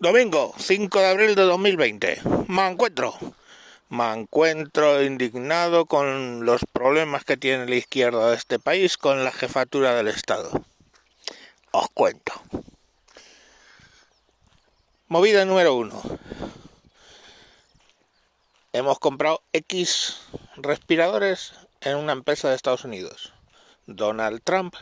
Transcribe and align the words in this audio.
Domingo 0.00 0.52
5 0.58 0.98
de 0.98 1.06
abril 1.06 1.34
de 1.36 1.42
2020. 1.42 2.20
Me 2.48 2.66
encuentro. 2.66 3.14
Me 3.88 4.12
encuentro 4.12 5.00
indignado 5.04 5.86
con 5.86 6.44
los 6.44 6.62
problemas 6.72 7.24
que 7.24 7.36
tiene 7.36 7.66
la 7.66 7.76
izquierda 7.76 8.30
de 8.30 8.36
este 8.36 8.58
país 8.58 8.96
con 8.96 9.22
la 9.22 9.30
jefatura 9.30 9.94
del 9.94 10.08
Estado. 10.08 10.50
Os 11.70 11.86
cuento. 11.94 12.32
Movida 15.06 15.44
número 15.44 15.74
uno. 15.74 16.02
Hemos 18.72 18.98
comprado 18.98 19.42
X 19.52 20.18
respiradores 20.56 21.52
en 21.80 21.98
una 21.98 22.14
empresa 22.14 22.48
de 22.48 22.56
Estados 22.56 22.84
Unidos. 22.84 23.32
Donald 23.86 24.42
Trump 24.42 24.74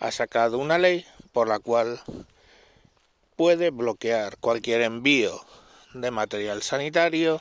ha 0.00 0.10
sacado 0.12 0.58
una 0.58 0.76
ley 0.76 1.06
por 1.32 1.48
la 1.48 1.58
cual 1.58 2.02
puede 3.38 3.70
bloquear 3.70 4.36
cualquier 4.38 4.82
envío 4.82 5.40
de 5.94 6.10
material 6.10 6.60
sanitario 6.60 7.40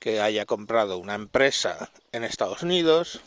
que 0.00 0.20
haya 0.20 0.44
comprado 0.44 0.98
una 0.98 1.14
empresa 1.14 1.92
en 2.10 2.24
Estados 2.24 2.64
Unidos, 2.64 3.20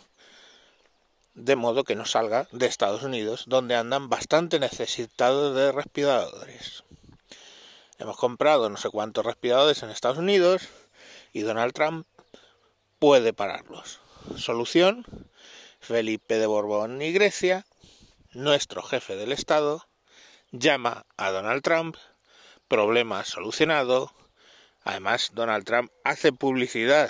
de 1.33 1.55
modo 1.55 1.85
que 1.85 1.95
no 1.95 2.05
salga 2.05 2.49
de 2.51 2.65
Estados 2.65 3.03
Unidos, 3.03 3.45
donde 3.47 3.75
andan 3.75 4.09
bastante 4.09 4.59
necesitados 4.59 5.55
de 5.55 5.71
respiradores. 5.71 6.83
Hemos 7.99 8.17
comprado 8.17 8.69
no 8.69 8.75
sé 8.75 8.89
cuántos 8.89 9.25
respiradores 9.25 9.81
en 9.83 9.89
Estados 9.89 10.17
Unidos 10.17 10.67
y 11.31 11.43
Donald 11.43 11.71
Trump 11.71 12.05
puede 12.99 13.31
pararlos. 13.31 14.01
Solución, 14.35 15.05
Felipe 15.79 16.37
de 16.37 16.47
Borbón 16.47 17.01
y 17.01 17.13
Grecia, 17.13 17.65
nuestro 18.33 18.83
jefe 18.83 19.15
del 19.15 19.31
Estado, 19.31 19.85
llama 20.51 21.05
a 21.17 21.31
Donald 21.31 21.61
Trump, 21.61 21.95
problema 22.69 23.25
solucionado. 23.25 24.13
Además, 24.83 25.31
Donald 25.33 25.65
Trump 25.65 25.91
hace 26.05 26.31
publicidad 26.31 27.09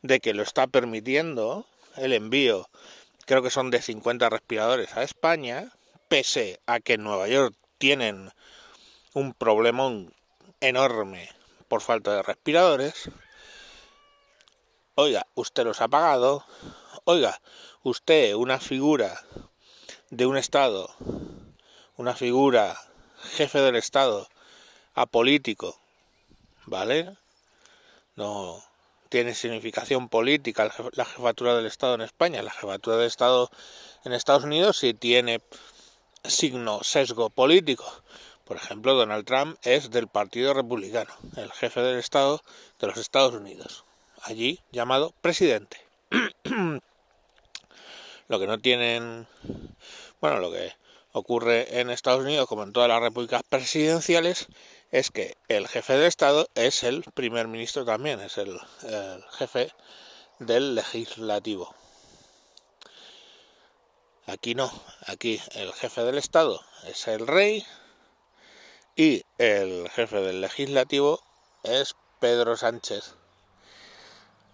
de 0.00 0.20
que 0.20 0.32
lo 0.32 0.42
está 0.42 0.66
permitiendo 0.66 1.66
el 1.96 2.14
envío, 2.14 2.70
creo 3.26 3.42
que 3.42 3.50
son 3.50 3.70
de 3.70 3.82
50 3.82 4.30
respiradores 4.30 4.96
a 4.96 5.02
España, 5.02 5.70
pese 6.08 6.60
a 6.66 6.80
que 6.80 6.94
en 6.94 7.04
Nueva 7.04 7.28
York 7.28 7.54
tienen 7.76 8.30
un 9.12 9.34
problemón 9.34 10.14
enorme 10.60 11.28
por 11.68 11.82
falta 11.82 12.14
de 12.14 12.22
respiradores. 12.22 13.10
Oiga, 14.94 15.26
usted 15.34 15.64
los 15.64 15.80
ha 15.80 15.88
pagado. 15.88 16.44
Oiga, 17.04 17.40
usted, 17.82 18.34
una 18.34 18.58
figura 18.58 19.20
de 20.10 20.26
un 20.26 20.36
Estado, 20.36 20.94
una 21.96 22.14
figura 22.14 22.76
jefe 23.36 23.60
del 23.60 23.76
Estado, 23.76 24.28
apolítico, 24.94 25.78
¿vale? 26.66 27.16
No 28.16 28.62
tiene 29.08 29.34
significación 29.34 30.08
política 30.08 30.70
la 30.92 31.04
jefatura 31.04 31.56
del 31.56 31.66
Estado 31.66 31.94
en 31.94 32.02
España. 32.02 32.42
La 32.42 32.52
jefatura 32.52 32.96
del 32.96 33.06
Estado 33.06 33.50
en 34.04 34.12
Estados 34.12 34.44
Unidos 34.44 34.78
sí 34.78 34.94
tiene 34.94 35.40
signo, 36.24 36.82
sesgo 36.82 37.30
político. 37.30 37.84
Por 38.44 38.56
ejemplo, 38.56 38.94
Donald 38.94 39.24
Trump 39.26 39.58
es 39.62 39.90
del 39.90 40.08
Partido 40.08 40.54
Republicano, 40.54 41.12
el 41.36 41.52
jefe 41.52 41.80
del 41.82 41.98
Estado 41.98 42.42
de 42.80 42.88
los 42.88 42.96
Estados 42.96 43.34
Unidos, 43.34 43.84
allí 44.22 44.60
llamado 44.72 45.14
presidente. 45.20 45.76
lo 48.28 48.40
que 48.40 48.46
no 48.46 48.58
tienen, 48.58 49.28
bueno, 50.20 50.38
lo 50.38 50.50
que 50.50 50.72
ocurre 51.12 51.80
en 51.80 51.90
Estados 51.90 52.22
Unidos, 52.22 52.48
como 52.48 52.62
en 52.64 52.72
todas 52.72 52.88
las 52.88 53.00
repúblicas 53.00 53.42
presidenciales, 53.48 54.48
es 54.90 55.10
que 55.10 55.36
el 55.48 55.68
jefe 55.68 55.96
de 55.96 56.06
Estado 56.06 56.48
es 56.54 56.82
el 56.82 57.04
primer 57.14 57.48
ministro 57.48 57.84
también, 57.84 58.20
es 58.20 58.38
el, 58.38 58.58
jefe 59.32 59.72
del 60.38 60.74
legislativo. 60.74 61.74
Aquí 64.26 64.54
no, 64.54 64.70
aquí 65.06 65.40
el 65.54 65.72
jefe 65.72 66.02
del 66.02 66.18
Estado 66.18 66.60
es 66.86 67.06
el 67.08 67.26
rey 67.26 67.64
y 68.96 69.24
el 69.38 69.88
jefe 69.90 70.20
del 70.20 70.40
legislativo 70.40 71.20
es 71.62 71.94
Pedro 72.20 72.56
Sánchez, 72.56 73.14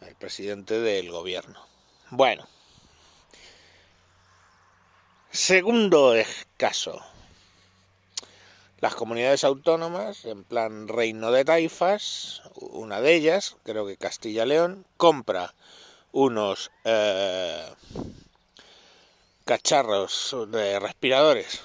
el 0.03 0.15
presidente 0.16 0.81
del 0.81 1.11
gobierno. 1.11 1.66
Bueno, 2.11 2.47
segundo 5.31 6.15
caso. 6.56 7.16
Las 8.81 8.94
comunidades 8.94 9.42
autónomas, 9.44 10.26
en 10.26 10.44
plan 10.44 10.87
reino 10.87 11.32
de 11.32 11.47
taifas, 11.47 12.42
una 12.56 13.00
de 13.00 13.14
ellas, 13.14 13.56
creo 13.62 13.87
que 13.87 13.97
Castilla-León, 13.97 14.84
compra 14.98 15.54
unos 16.12 16.70
eh, 16.84 17.72
cacharros 19.47 20.37
de 20.48 20.78
respiradores 20.78 21.60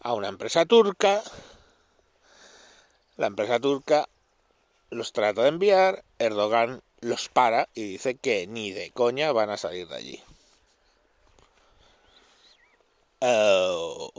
a 0.00 0.14
una 0.14 0.28
empresa 0.28 0.66
turca. 0.66 1.22
La 3.16 3.28
empresa 3.28 3.60
turca 3.60 4.08
los 4.90 5.12
trata 5.12 5.42
de 5.42 5.48
enviar, 5.48 6.04
Erdogan 6.18 6.82
los 7.00 7.28
para 7.28 7.68
y 7.74 7.82
dice 7.82 8.16
que 8.16 8.46
ni 8.46 8.72
de 8.72 8.90
coña 8.90 9.30
van 9.30 9.50
a 9.50 9.56
salir 9.56 9.86
de 9.88 9.96
allí. 9.96 10.22
Oh. 13.20 14.12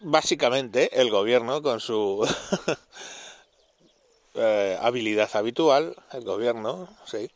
Básicamente 0.00 1.00
el 1.00 1.10
gobierno 1.10 1.60
con 1.60 1.80
su 1.80 2.24
eh, 4.34 4.78
habilidad 4.80 5.28
habitual, 5.34 5.96
el 6.12 6.24
gobierno, 6.24 6.88
sí, 7.04 7.28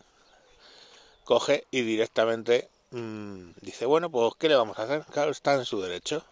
coge 1.24 1.66
y 1.72 1.82
directamente 1.82 2.68
mmm, 2.90 3.50
dice, 3.60 3.86
bueno, 3.86 4.10
pues 4.10 4.34
¿qué 4.38 4.48
le 4.48 4.54
vamos 4.54 4.78
a 4.78 4.84
hacer? 4.84 5.04
Claro, 5.06 5.32
está 5.32 5.54
en 5.54 5.64
su 5.64 5.80
derecho. 5.80 6.24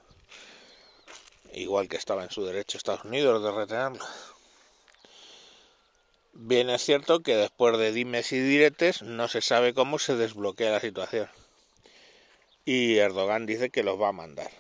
Igual 1.52 1.88
que 1.88 1.96
estaba 1.96 2.22
en 2.22 2.30
su 2.30 2.44
derecho 2.44 2.78
Estados 2.78 3.04
Unidos 3.04 3.42
de 3.42 3.50
retenerlo. 3.50 4.04
Bien 6.32 6.70
es 6.70 6.82
cierto 6.82 7.24
que 7.24 7.34
después 7.34 7.76
de 7.76 7.92
dimes 7.92 8.30
y 8.30 8.38
diretes 8.38 9.02
no 9.02 9.26
se 9.26 9.42
sabe 9.42 9.74
cómo 9.74 9.98
se 9.98 10.14
desbloquea 10.14 10.70
la 10.70 10.80
situación. 10.80 11.28
Y 12.64 12.98
Erdogan 12.98 13.46
dice 13.46 13.70
que 13.70 13.82
los 13.82 14.00
va 14.00 14.08
a 14.08 14.12
mandar. 14.12 14.50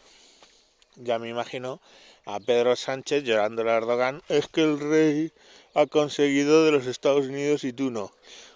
Ya 1.02 1.18
me 1.18 1.30
imagino 1.30 1.80
a 2.26 2.40
Pedro 2.40 2.76
Sánchez 2.76 3.24
llorando 3.24 3.62
a 3.62 3.76
Erdogan, 3.76 4.22
es 4.28 4.48
que 4.48 4.62
el 4.62 4.78
rey 4.78 5.32
ha 5.74 5.86
conseguido 5.86 6.64
de 6.66 6.72
los 6.72 6.86
Estados 6.86 7.26
Unidos 7.26 7.64
y 7.64 7.72
tú 7.72 7.90
no. 7.90 8.12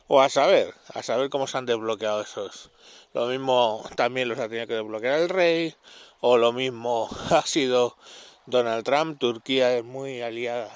O 0.09 0.21
a 0.21 0.29
saber, 0.29 0.75
a 0.93 1.03
saber 1.03 1.31
cómo 1.31 1.47
se 1.47 1.57
han 1.57 1.65
desbloqueado 1.65 2.21
esos. 2.21 2.71
Lo 3.15 3.27
mismo 3.29 3.83
también 3.97 4.29
los 4.29 4.39
ha 4.39 4.49
tenido 4.49 4.67
que 4.67 4.75
desbloquear 4.75 5.21
el 5.21 5.31
rey, 5.31 5.75
o 6.21 6.37
lo 6.37 6.53
mismo 6.53 7.09
ha 7.31 7.43
sido 7.47 7.97
Donald 8.45 8.85
Trump, 8.85 9.19
Turquía 9.19 9.75
es 9.77 9.85
muy 9.85 10.21
aliada 10.21 10.71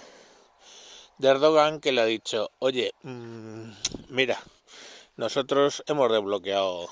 de 1.18 1.28
Erdogan 1.28 1.80
que 1.80 1.92
le 1.92 2.00
ha 2.00 2.06
dicho, 2.06 2.50
oye, 2.60 2.94
mmm, 3.02 3.72
mira, 4.08 4.40
nosotros 5.16 5.82
hemos 5.86 6.10
desbloqueado 6.10 6.88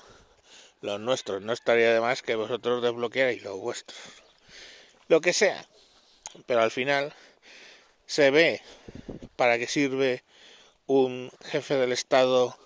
los 0.83 1.01
nuestros, 1.01 1.41
no 1.43 1.53
estaría 1.53 1.95
de 1.95 2.01
más 2.01 2.23
que 2.23 2.35
vosotros 2.35 2.83
desbloquearais 2.83 3.43
los 3.43 3.59
vuestros. 3.59 4.26
Lo 5.09 5.21
que 5.21 5.33
sea, 5.33 5.65
pero 6.47 6.63
al 6.63 6.71
final 6.71 7.15
se 8.07 8.31
ve 8.31 8.61
para 9.37 9.59
qué 9.59 9.69
sirve 9.69 10.25
un 10.87 11.31
jefe 11.45 11.77
del 11.77 11.93
Estado 11.93 12.57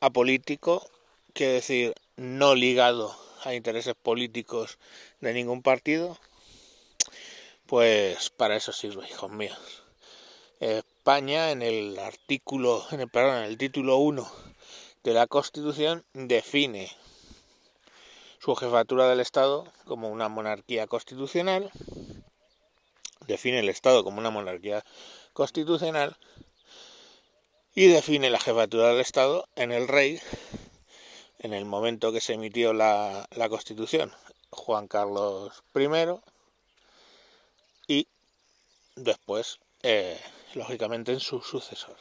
apolítico, 0.00 0.86
que 1.32 1.48
decir, 1.48 1.94
no 2.16 2.54
ligado 2.54 3.16
a 3.44 3.54
intereses 3.54 3.94
políticos 3.94 4.78
de 5.20 5.32
ningún 5.32 5.62
partido, 5.62 6.18
pues 7.66 8.30
para 8.30 8.56
eso 8.56 8.72
sirve, 8.72 9.08
hijos 9.08 9.30
míos. 9.30 9.82
España 10.60 11.50
en 11.50 11.62
el 11.62 11.98
artículo, 11.98 12.86
en 12.90 13.00
el, 13.00 13.08
perdón, 13.08 13.38
en 13.38 13.44
el 13.44 13.58
título 13.58 13.96
1 13.96 14.30
de 15.02 15.12
la 15.12 15.26
Constitución 15.26 16.04
define 16.12 16.90
su 18.44 18.54
jefatura 18.56 19.08
del 19.08 19.20
Estado 19.20 19.64
como 19.86 20.10
una 20.10 20.28
monarquía 20.28 20.86
constitucional, 20.86 21.70
define 23.26 23.60
el 23.60 23.70
Estado 23.70 24.04
como 24.04 24.18
una 24.18 24.28
monarquía 24.28 24.84
constitucional 25.32 26.18
y 27.74 27.86
define 27.86 28.28
la 28.28 28.38
jefatura 28.38 28.88
del 28.88 29.00
Estado 29.00 29.48
en 29.56 29.72
el 29.72 29.88
rey 29.88 30.20
en 31.38 31.54
el 31.54 31.64
momento 31.64 32.12
que 32.12 32.20
se 32.20 32.34
emitió 32.34 32.74
la, 32.74 33.26
la 33.30 33.48
Constitución, 33.48 34.12
Juan 34.50 34.88
Carlos 34.88 35.64
I, 35.74 36.20
y 37.88 38.08
después, 38.94 39.58
eh, 39.82 40.20
lógicamente, 40.52 41.12
en 41.12 41.20
su 41.20 41.40
sucesor. 41.40 41.96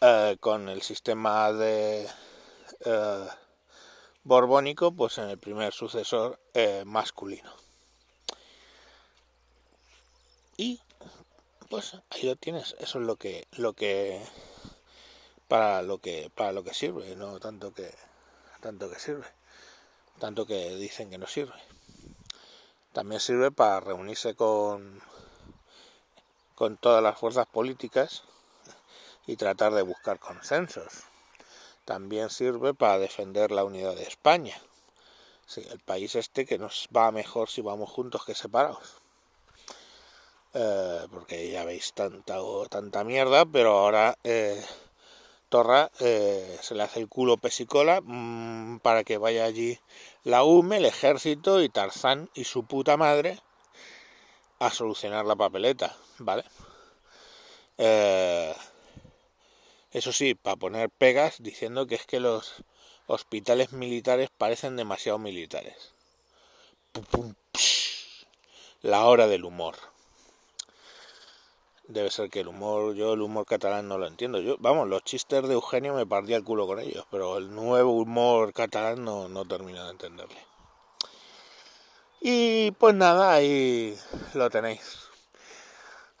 Eh, 0.00 0.36
con 0.38 0.68
el 0.68 0.82
sistema 0.82 1.52
de 1.52 2.08
eh, 2.84 3.28
borbónico, 4.24 4.92
pues 4.92 5.18
en 5.18 5.28
el 5.30 5.38
primer 5.38 5.72
sucesor 5.72 6.38
eh, 6.54 6.84
masculino. 6.86 7.52
Y 10.56 10.80
pues 11.68 11.96
ahí 12.10 12.24
lo 12.24 12.36
tienes, 12.36 12.76
eso 12.80 12.98
es 12.98 13.06
lo 13.06 13.16
que, 13.16 13.46
lo 13.52 13.72
que, 13.72 14.20
para 15.48 15.82
lo 15.82 15.98
que, 15.98 16.30
para 16.34 16.52
lo 16.52 16.64
que 16.64 16.74
sirve, 16.74 17.16
no 17.16 17.40
tanto 17.40 17.72
que, 17.72 17.94
tanto 18.60 18.90
que 18.90 18.98
sirve, 18.98 19.26
tanto 20.18 20.46
que 20.46 20.74
dicen 20.76 21.10
que 21.10 21.18
no 21.18 21.26
sirve. 21.26 21.54
También 22.92 23.20
sirve 23.20 23.50
para 23.52 23.80
reunirse 23.80 24.34
con, 24.34 25.00
con 26.56 26.76
todas 26.76 27.02
las 27.02 27.18
fuerzas 27.18 27.46
políticas 27.46 28.24
y 29.26 29.36
tratar 29.36 29.72
de 29.72 29.82
buscar 29.82 30.18
consensos. 30.18 31.09
También 31.90 32.30
sirve 32.30 32.72
para 32.72 33.00
defender 33.00 33.50
la 33.50 33.64
unidad 33.64 33.96
de 33.96 34.04
España. 34.04 34.56
Sí, 35.44 35.60
el 35.72 35.80
país 35.80 36.14
este 36.14 36.46
que 36.46 36.56
nos 36.56 36.88
va 36.96 37.10
mejor 37.10 37.50
si 37.50 37.62
vamos 37.62 37.90
juntos 37.90 38.24
que 38.24 38.36
separados. 38.36 39.02
Eh, 40.54 41.08
porque 41.10 41.50
ya 41.50 41.64
veis 41.64 41.92
tanta, 41.92 42.36
tanta 42.68 43.02
mierda, 43.02 43.44
pero 43.44 43.76
ahora 43.76 44.16
eh, 44.22 44.64
Torra 45.48 45.90
eh, 45.98 46.60
se 46.62 46.76
le 46.76 46.84
hace 46.84 47.00
el 47.00 47.08
culo 47.08 47.38
pesicola 47.38 48.00
mm, 48.00 48.78
para 48.78 49.02
que 49.02 49.18
vaya 49.18 49.44
allí 49.44 49.76
la 50.22 50.44
UME, 50.44 50.76
el 50.76 50.84
ejército 50.84 51.60
y 51.60 51.70
Tarzán 51.70 52.30
y 52.34 52.44
su 52.44 52.62
puta 52.62 52.96
madre 52.96 53.40
a 54.60 54.70
solucionar 54.70 55.26
la 55.26 55.34
papeleta, 55.34 55.96
¿vale? 56.18 56.44
Eso 59.92 60.12
sí, 60.12 60.34
para 60.34 60.56
poner 60.56 60.90
pegas 60.90 61.42
diciendo 61.42 61.86
que 61.86 61.96
es 61.96 62.06
que 62.06 62.20
los 62.20 62.64
hospitales 63.06 63.72
militares 63.72 64.30
parecen 64.36 64.76
demasiado 64.76 65.18
militares. 65.18 65.94
La 68.82 69.04
hora 69.06 69.26
del 69.26 69.44
humor 69.44 69.76
debe 71.88 72.10
ser 72.10 72.30
que 72.30 72.40
el 72.40 72.48
humor, 72.48 72.94
yo 72.94 73.14
el 73.14 73.20
humor 73.20 73.46
catalán 73.46 73.88
no 73.88 73.98
lo 73.98 74.06
entiendo. 74.06 74.40
Yo, 74.40 74.56
vamos, 74.58 74.88
los 74.88 75.02
chistes 75.02 75.42
de 75.46 75.54
Eugenio 75.54 75.94
me 75.94 76.06
partía 76.06 76.36
el 76.36 76.44
culo 76.44 76.66
con 76.66 76.78
ellos, 76.78 77.04
pero 77.10 77.38
el 77.38 77.52
nuevo 77.54 77.92
humor 77.92 78.52
catalán 78.52 79.04
no, 79.04 79.28
no 79.28 79.44
termino 79.44 79.84
de 79.84 79.90
entenderle. 79.90 80.38
Y 82.20 82.70
pues 82.72 82.94
nada, 82.94 83.32
ahí 83.32 83.96
lo 84.34 84.50
tenéis. 84.50 85.08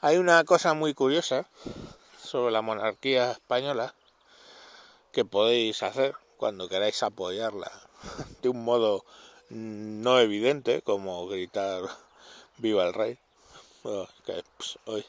Hay 0.00 0.16
una 0.16 0.44
cosa 0.44 0.74
muy 0.74 0.94
curiosa 0.94 1.46
sobre 2.30 2.52
la 2.52 2.62
monarquía 2.62 3.32
española 3.32 3.92
que 5.10 5.24
podéis 5.24 5.82
hacer 5.82 6.14
cuando 6.36 6.68
queráis 6.68 7.02
apoyarla 7.02 7.72
de 8.42 8.48
un 8.48 8.64
modo 8.64 9.04
no 9.48 10.20
evidente 10.20 10.80
como 10.82 11.26
gritar 11.26 11.82
viva 12.58 12.86
el 12.86 12.94
rey 12.94 13.18
que 14.24 14.44
pues, 14.56 14.78
hoy 14.84 15.04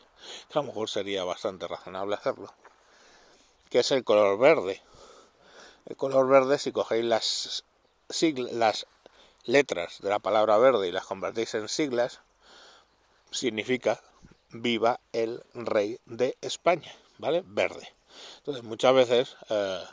a 0.53 0.59
lo 0.59 0.63
mejor 0.63 0.89
sería 0.89 1.23
bastante 1.23 1.67
razonable 1.67 2.15
hacerlo, 2.15 2.53
que 3.69 3.79
es 3.79 3.91
el 3.91 4.03
color 4.03 4.37
verde. 4.37 4.81
El 5.85 5.95
color 5.97 6.27
verde, 6.27 6.57
si 6.57 6.71
cogéis 6.71 7.03
las, 7.03 7.65
las 8.51 8.87
letras 9.45 9.99
de 10.01 10.09
la 10.09 10.19
palabra 10.19 10.57
verde 10.57 10.87
y 10.87 10.91
las 10.91 11.05
convertís 11.05 11.53
en 11.55 11.67
siglas, 11.67 12.21
significa 13.31 14.01
viva 14.49 14.99
el 15.11 15.43
rey 15.53 15.99
de 16.05 16.37
España, 16.41 16.93
¿vale? 17.21 17.43
Verde. 17.45 17.87
Entonces 18.39 18.63
muchas 18.63 18.93
veces 18.95 19.37
eh, 19.49 19.83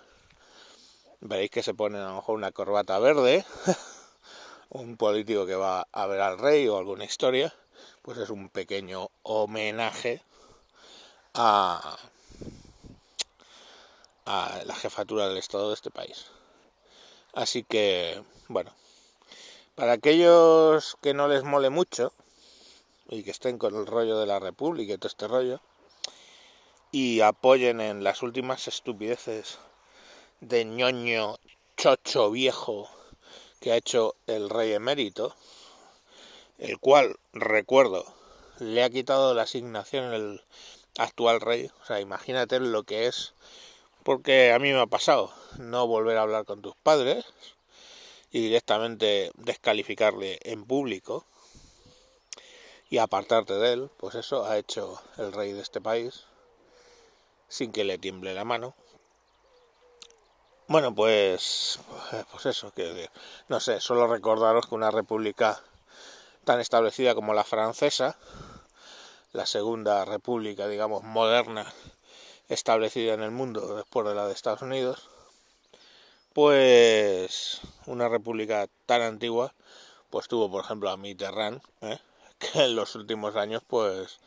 veréis 1.20 1.50
que 1.50 1.62
se 1.62 1.74
pone 1.74 1.98
a 1.98 2.08
lo 2.08 2.16
mejor 2.16 2.36
una 2.36 2.52
corbata 2.52 2.98
verde, 2.98 3.44
un 4.70 4.96
político 4.96 5.44
que 5.46 5.54
va 5.54 5.86
a 5.92 6.06
ver 6.06 6.22
al 6.22 6.38
rey 6.38 6.66
o 6.68 6.78
alguna 6.78 7.04
historia, 7.04 7.54
pues 8.00 8.16
es 8.18 8.30
un 8.30 8.48
pequeño 8.48 9.10
homenaje 9.22 10.22
a, 11.34 11.98
a 14.24 14.62
la 14.64 14.74
jefatura 14.74 15.28
del 15.28 15.36
Estado 15.36 15.68
de 15.68 15.74
este 15.74 15.90
país. 15.90 16.26
Así 17.34 17.62
que, 17.62 18.22
bueno, 18.48 18.72
para 19.74 19.92
aquellos 19.92 20.96
que 21.02 21.12
no 21.12 21.28
les 21.28 21.44
mole 21.44 21.68
mucho 21.68 22.14
y 23.10 23.22
que 23.22 23.30
estén 23.30 23.58
con 23.58 23.76
el 23.76 23.86
rollo 23.86 24.18
de 24.18 24.26
la 24.26 24.40
República 24.40 24.94
y 24.94 24.98
todo 24.98 25.08
este 25.08 25.28
rollo, 25.28 25.60
y 26.90 27.20
apoyen 27.20 27.80
en 27.80 28.02
las 28.02 28.22
últimas 28.22 28.66
estupideces 28.66 29.58
de 30.40 30.64
ñoño 30.64 31.36
chocho 31.76 32.30
viejo 32.30 32.88
que 33.60 33.72
ha 33.72 33.76
hecho 33.76 34.14
el 34.26 34.48
rey 34.48 34.72
emérito, 34.72 35.34
el 36.58 36.78
cual, 36.78 37.18
recuerdo, 37.32 38.04
le 38.58 38.82
ha 38.82 38.90
quitado 38.90 39.34
la 39.34 39.42
asignación 39.42 40.14
el 40.14 40.42
actual 40.96 41.40
rey. 41.40 41.70
O 41.82 41.84
sea, 41.84 42.00
imagínate 42.00 42.58
lo 42.58 42.84
que 42.84 43.06
es, 43.06 43.34
porque 44.02 44.52
a 44.52 44.58
mí 44.58 44.72
me 44.72 44.80
ha 44.80 44.86
pasado 44.86 45.32
no 45.58 45.86
volver 45.86 46.16
a 46.16 46.22
hablar 46.22 46.46
con 46.46 46.62
tus 46.62 46.74
padres 46.76 47.26
y 48.30 48.40
directamente 48.40 49.30
descalificarle 49.34 50.38
en 50.42 50.64
público 50.64 51.26
y 52.88 52.98
apartarte 52.98 53.54
de 53.54 53.72
él, 53.74 53.90
pues 53.98 54.14
eso 54.14 54.46
ha 54.46 54.56
hecho 54.56 55.02
el 55.18 55.32
rey 55.32 55.52
de 55.52 55.60
este 55.60 55.80
país 55.80 56.24
sin 57.48 57.72
que 57.72 57.84
le 57.84 57.98
tiemble 57.98 58.34
la 58.34 58.44
mano. 58.44 58.74
Bueno, 60.68 60.94
pues, 60.94 61.80
pues 62.30 62.46
eso, 62.46 62.72
que 62.72 63.08
no 63.48 63.58
sé, 63.58 63.80
solo 63.80 64.06
recordaros 64.06 64.66
que 64.66 64.74
una 64.74 64.90
república 64.90 65.62
tan 66.44 66.60
establecida 66.60 67.14
como 67.14 67.32
la 67.32 67.44
francesa, 67.44 68.18
la 69.32 69.46
segunda 69.46 70.04
república, 70.04 70.68
digamos, 70.68 71.02
moderna 71.02 71.72
establecida 72.48 73.14
en 73.14 73.22
el 73.22 73.30
mundo 73.30 73.76
después 73.76 74.06
de 74.06 74.14
la 74.14 74.26
de 74.26 74.32
Estados 74.32 74.62
Unidos, 74.62 75.08
pues 76.32 77.60
una 77.86 78.08
república 78.08 78.68
tan 78.86 79.02
antigua, 79.02 79.54
pues 80.10 80.28
tuvo, 80.28 80.50
por 80.50 80.64
ejemplo, 80.64 80.90
a 80.90 80.96
Mitterrand, 80.96 81.60
¿eh? 81.80 81.98
que 82.38 82.64
en 82.64 82.76
los 82.76 82.94
últimos 82.94 83.36
años, 83.36 83.62
pues 83.66 84.20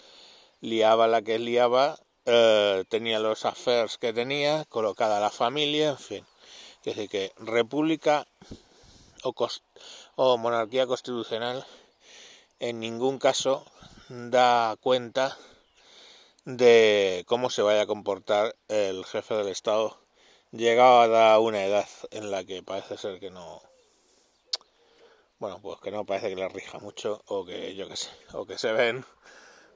liaba 0.59 1.07
la 1.07 1.21
que 1.21 1.39
liaba, 1.39 1.97
eh, 2.25 2.83
tenía 2.89 3.19
los 3.19 3.45
affairs 3.45 3.97
que 3.97 4.13
tenía, 4.13 4.65
colocada 4.65 5.19
la 5.19 5.29
familia, 5.29 5.89
en 5.89 5.97
fin. 5.97 6.25
Es 6.83 7.09
que 7.09 7.31
república 7.37 8.27
o, 9.23 9.33
o 10.15 10.37
monarquía 10.37 10.87
constitucional 10.87 11.65
en 12.59 12.79
ningún 12.79 13.19
caso 13.19 13.65
da 14.09 14.75
cuenta 14.81 15.37
de 16.45 17.23
cómo 17.27 17.49
se 17.49 17.61
vaya 17.61 17.81
a 17.83 17.87
comportar 17.87 18.55
el 18.67 19.05
jefe 19.05 19.35
del 19.35 19.47
Estado 19.47 19.99
llegado 20.51 21.15
a 21.17 21.39
una 21.39 21.63
edad 21.63 21.87
en 22.11 22.29
la 22.29 22.43
que 22.43 22.61
parece 22.61 22.97
ser 22.97 23.19
que 23.19 23.31
no 23.31 23.61
bueno 25.39 25.59
pues 25.61 25.79
que 25.79 25.91
no 25.91 26.05
parece 26.05 26.29
que 26.29 26.35
le 26.35 26.49
rija 26.49 26.79
mucho 26.79 27.23
o 27.27 27.45
que 27.45 27.75
yo 27.75 27.87
que 27.87 27.95
sé 27.95 28.09
o 28.33 28.45
que 28.45 28.57
se 28.57 28.73
ven 28.73 29.05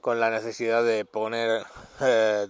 con 0.06 0.20
la 0.20 0.30
necesidad 0.30 0.84
de 0.84 1.04
poner 1.04 1.66
eh, 2.00 2.46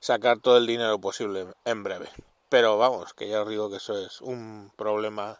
sacar 0.00 0.38
todo 0.38 0.56
el 0.56 0.66
dinero 0.66 0.98
posible 0.98 1.48
en 1.66 1.82
breve 1.82 2.08
pero 2.48 2.78
vamos 2.78 3.12
que 3.12 3.28
ya 3.28 3.42
os 3.42 3.48
digo 3.50 3.68
que 3.68 3.76
eso 3.76 4.02
es 4.02 4.22
un 4.22 4.72
problema 4.74 5.38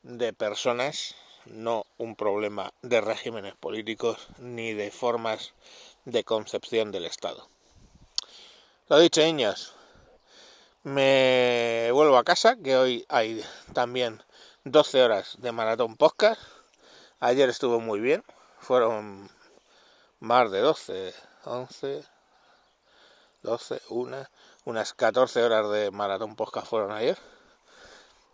de 0.00 0.32
personas 0.32 1.14
no 1.44 1.84
un 1.98 2.16
problema 2.16 2.72
de 2.80 3.02
regímenes 3.02 3.54
políticos 3.54 4.28
ni 4.38 4.72
de 4.72 4.90
formas 4.90 5.52
de 6.06 6.24
concepción 6.24 6.90
del 6.90 7.04
Estado. 7.04 7.46
Lo 8.88 8.98
dicho, 8.98 9.20
niños, 9.20 9.74
me 10.84 11.90
vuelvo 11.92 12.16
a 12.16 12.24
casa, 12.24 12.56
que 12.56 12.76
hoy 12.78 13.04
hay 13.10 13.44
también 13.74 14.22
12 14.64 15.02
horas 15.02 15.36
de 15.38 15.52
maratón 15.52 15.96
podcast. 15.96 16.40
Ayer 17.20 17.50
estuvo 17.50 17.78
muy 17.78 18.00
bien, 18.00 18.24
fueron 18.58 19.28
más 20.22 20.50
de 20.52 20.60
12, 20.60 21.12
11, 21.44 22.04
12, 23.42 23.82
una, 23.88 24.30
unas 24.64 24.94
14 24.94 25.42
horas 25.42 25.68
de 25.68 25.90
maratón 25.90 26.36
podcast 26.36 26.68
fueron 26.68 26.92
ayer. 26.92 27.18